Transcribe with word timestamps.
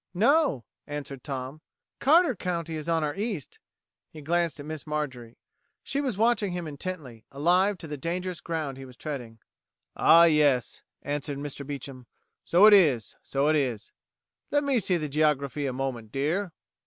"No," 0.15 0.65
answered 0.87 1.23
Tom, 1.23 1.61
"Carter 1.99 2.35
County 2.35 2.75
is 2.75 2.89
on 2.89 3.03
our 3.03 3.13
east." 3.15 3.59
He 4.09 4.19
glanced 4.23 4.59
at 4.59 4.65
Miss 4.65 4.87
Marjorie. 4.87 5.37
She 5.83 6.01
was 6.01 6.17
watching 6.17 6.53
him 6.53 6.65
intently, 6.65 7.23
alive 7.31 7.77
to 7.77 7.87
the 7.87 7.97
dangerous 7.97 8.41
ground 8.41 8.77
he 8.79 8.85
was 8.85 8.97
treading. 8.97 9.37
"Ah, 9.95 10.23
yes," 10.23 10.81
answered 11.03 11.37
Mr. 11.37 11.63
Beecham, 11.67 12.07
"so 12.43 12.65
it 12.65 12.73
is 12.73 13.15
so 13.21 13.47
it 13.47 13.55
is. 13.55 13.91
Let 14.49 14.63
me 14.63 14.79
see 14.79 14.97
the 14.97 15.07
geography 15.07 15.67
a 15.67 15.71
moment, 15.73 16.11
dear." 16.11 16.51